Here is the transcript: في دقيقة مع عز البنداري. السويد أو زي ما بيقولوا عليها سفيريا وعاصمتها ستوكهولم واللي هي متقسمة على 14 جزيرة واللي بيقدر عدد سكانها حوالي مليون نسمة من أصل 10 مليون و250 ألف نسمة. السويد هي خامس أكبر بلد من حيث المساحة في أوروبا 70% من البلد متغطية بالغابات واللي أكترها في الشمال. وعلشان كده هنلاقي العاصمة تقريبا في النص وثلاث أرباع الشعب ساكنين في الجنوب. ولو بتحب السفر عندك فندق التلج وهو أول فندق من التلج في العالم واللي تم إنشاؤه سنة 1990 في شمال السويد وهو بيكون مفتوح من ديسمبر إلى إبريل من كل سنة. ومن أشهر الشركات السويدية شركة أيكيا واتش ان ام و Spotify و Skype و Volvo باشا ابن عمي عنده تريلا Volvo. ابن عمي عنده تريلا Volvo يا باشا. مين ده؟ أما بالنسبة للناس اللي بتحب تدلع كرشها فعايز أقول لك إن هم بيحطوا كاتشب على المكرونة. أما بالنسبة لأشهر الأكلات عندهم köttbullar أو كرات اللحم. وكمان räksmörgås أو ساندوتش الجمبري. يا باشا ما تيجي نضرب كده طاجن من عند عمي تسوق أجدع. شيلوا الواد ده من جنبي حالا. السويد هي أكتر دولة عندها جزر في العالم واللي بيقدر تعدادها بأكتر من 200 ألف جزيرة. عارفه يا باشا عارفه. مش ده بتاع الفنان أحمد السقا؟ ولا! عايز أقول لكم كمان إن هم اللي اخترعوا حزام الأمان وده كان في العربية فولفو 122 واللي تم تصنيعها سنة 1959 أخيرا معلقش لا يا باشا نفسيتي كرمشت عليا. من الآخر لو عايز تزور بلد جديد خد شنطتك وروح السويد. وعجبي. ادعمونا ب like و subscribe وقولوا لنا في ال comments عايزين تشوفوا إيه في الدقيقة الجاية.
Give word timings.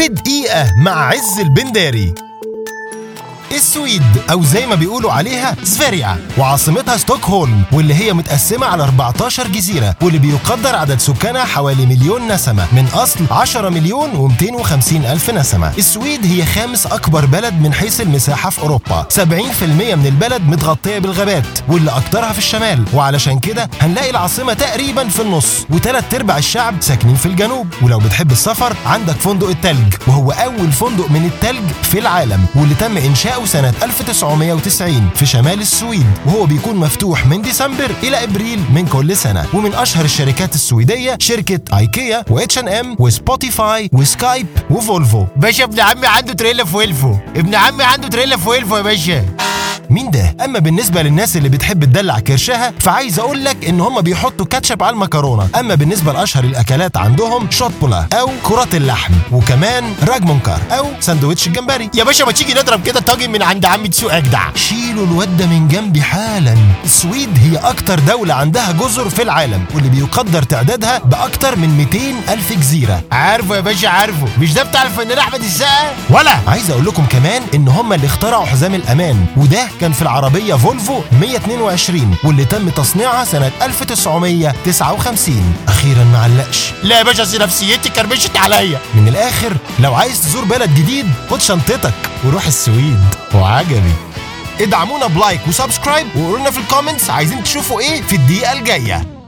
في 0.00 0.08
دقيقة 0.08 0.72
مع 0.84 1.08
عز 1.08 1.40
البنداري. 1.40 2.29
السويد 3.60 4.02
أو 4.30 4.42
زي 4.42 4.66
ما 4.66 4.74
بيقولوا 4.74 5.12
عليها 5.12 5.56
سفيريا 5.64 6.18
وعاصمتها 6.38 6.96
ستوكهولم 6.96 7.62
واللي 7.72 7.94
هي 7.94 8.12
متقسمة 8.12 8.66
على 8.66 8.82
14 8.82 9.46
جزيرة 9.48 9.96
واللي 10.02 10.18
بيقدر 10.18 10.76
عدد 10.76 10.98
سكانها 10.98 11.44
حوالي 11.44 11.86
مليون 11.86 12.32
نسمة 12.32 12.66
من 12.72 12.86
أصل 12.94 13.20
10 13.30 13.68
مليون 13.68 14.10
و250 14.38 14.92
ألف 14.92 15.30
نسمة. 15.30 15.72
السويد 15.78 16.26
هي 16.26 16.46
خامس 16.46 16.86
أكبر 16.86 17.24
بلد 17.26 17.54
من 17.54 17.72
حيث 17.74 18.00
المساحة 18.00 18.50
في 18.50 18.62
أوروبا 18.62 19.06
70% 19.16 19.22
من 19.96 20.06
البلد 20.06 20.42
متغطية 20.48 20.98
بالغابات 20.98 21.44
واللي 21.68 21.90
أكترها 21.90 22.32
في 22.32 22.38
الشمال. 22.38 22.84
وعلشان 22.94 23.38
كده 23.38 23.70
هنلاقي 23.80 24.10
العاصمة 24.10 24.52
تقريبا 24.52 25.08
في 25.08 25.22
النص 25.22 25.66
وثلاث 25.70 26.14
أرباع 26.14 26.38
الشعب 26.38 26.74
ساكنين 26.80 27.14
في 27.16 27.26
الجنوب. 27.26 27.66
ولو 27.82 27.98
بتحب 27.98 28.32
السفر 28.32 28.76
عندك 28.86 29.14
فندق 29.16 29.48
التلج 29.48 29.94
وهو 30.06 30.30
أول 30.30 30.72
فندق 30.72 31.10
من 31.10 31.24
التلج 31.26 31.70
في 31.82 31.98
العالم 31.98 32.46
واللي 32.54 32.74
تم 32.74 32.96
إنشاؤه 32.96 33.46
سنة 33.50 33.74
1990 33.82 35.10
في 35.14 35.26
شمال 35.26 35.60
السويد 35.60 36.06
وهو 36.26 36.46
بيكون 36.46 36.76
مفتوح 36.76 37.26
من 37.26 37.42
ديسمبر 37.42 37.90
إلى 38.02 38.24
إبريل 38.24 38.60
من 38.74 38.86
كل 38.86 39.16
سنة. 39.16 39.46
ومن 39.54 39.74
أشهر 39.74 40.04
الشركات 40.04 40.54
السويدية 40.54 41.16
شركة 41.20 41.78
أيكيا 41.78 42.24
واتش 42.30 42.58
ان 42.58 42.68
ام 42.68 42.96
و 42.98 43.09
Spotify 43.09 43.90
و 43.92 44.01
Skype 44.01 44.46
و 44.70 44.79
Volvo 44.79 45.26
باشا 45.36 45.64
ابن 45.64 45.80
عمي 45.80 46.06
عنده 46.06 46.32
تريلا 46.32 46.64
Volvo. 46.64 47.14
ابن 47.36 47.54
عمي 47.54 47.84
عنده 47.84 48.08
تريلا 48.08 48.36
Volvo 48.36 48.76
يا 48.76 48.82
باشا. 48.82 49.24
مين 49.90 50.10
ده؟ 50.10 50.36
أما 50.44 50.58
بالنسبة 50.58 51.02
للناس 51.02 51.36
اللي 51.36 51.48
بتحب 51.48 51.84
تدلع 51.84 52.18
كرشها 52.18 52.72
فعايز 52.80 53.18
أقول 53.18 53.44
لك 53.44 53.64
إن 53.68 53.80
هم 53.80 54.00
بيحطوا 54.00 54.46
كاتشب 54.46 54.82
على 54.82 54.94
المكرونة. 54.94 55.48
أما 55.58 55.74
بالنسبة 55.74 56.12
لأشهر 56.12 56.44
الأكلات 56.44 56.96
عندهم 56.96 57.50
köttbullar 57.50 58.06
أو 58.12 58.30
كرات 58.42 58.74
اللحم. 58.74 59.12
وكمان 59.32 59.94
räksmörgås 60.08 60.60
أو 60.70 60.86
ساندوتش 61.00 61.46
الجمبري. 61.46 61.90
يا 61.94 62.04
باشا 62.04 62.24
ما 62.24 62.32
تيجي 62.32 62.54
نضرب 62.54 62.82
كده 62.82 63.00
طاجن 63.00 63.30
من 63.30 63.42
عند 63.42 63.64
عمي 63.64 63.88
تسوق 63.88 64.14
أجدع. 64.14 64.54
شيلوا 64.54 65.06
الواد 65.06 65.36
ده 65.36 65.46
من 65.46 65.68
جنبي 65.68 66.02
حالا. 66.02 66.56
السويد 66.84 67.38
هي 67.38 67.56
أكتر 67.56 67.98
دولة 67.98 68.34
عندها 68.34 68.72
جزر 68.72 69.08
في 69.08 69.22
العالم 69.22 69.64
واللي 69.74 69.88
بيقدر 69.88 70.42
تعدادها 70.42 70.98
بأكتر 70.98 71.56
من 71.56 71.68
200 71.68 71.98
ألف 72.32 72.52
جزيرة. 72.52 73.02
عارفه 73.12 73.56
يا 73.56 73.60
باشا 73.60 73.88
عارفه. 73.88 74.26
مش 74.40 74.52
ده 74.52 74.62
بتاع 74.62 74.82
الفنان 74.82 75.18
أحمد 75.18 75.40
السقا؟ 75.40 75.94
ولا! 76.10 76.36
عايز 76.48 76.70
أقول 76.70 76.84
لكم 76.86 77.04
كمان 77.06 77.42
إن 77.54 77.68
هم 77.68 77.92
اللي 77.92 78.06
اخترعوا 78.06 78.44
حزام 78.46 78.74
الأمان 78.74 79.26
وده 79.36 79.68
كان 79.80 79.92
في 79.92 80.02
العربية 80.02 80.54
فولفو 80.54 81.00
122 81.20 82.16
واللي 82.24 82.44
تم 82.44 82.68
تصنيعها 82.68 83.24
سنة 83.24 83.50
1959 83.62 85.54
أخيرا 85.68 86.04
معلقش 86.04 86.72
لا 86.82 86.98
يا 86.98 87.02
باشا 87.02 87.38
نفسيتي 87.38 87.88
كرمشت 87.88 88.36
عليا. 88.36 88.78
من 88.94 89.08
الآخر 89.08 89.56
لو 89.80 89.94
عايز 89.94 90.20
تزور 90.22 90.44
بلد 90.44 90.74
جديد 90.74 91.06
خد 91.30 91.40
شنطتك 91.40 91.94
وروح 92.24 92.46
السويد. 92.46 93.00
وعجبي. 93.34 93.92
ادعمونا 94.60 95.06
ب 95.06 95.13
like 95.13 95.40
و 95.48 95.54
subscribe 95.54 96.06
وقولوا 96.16 96.38
لنا 96.38 96.50
في 96.50 96.58
ال 96.58 96.64
comments 96.64 97.10
عايزين 97.10 97.42
تشوفوا 97.44 97.80
إيه 97.80 98.02
في 98.02 98.16
الدقيقة 98.16 98.52
الجاية. 98.52 99.19